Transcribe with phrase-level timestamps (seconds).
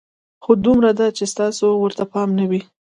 [0.43, 2.61] خو دومره ده چې ستاسو ورته پام نه وي.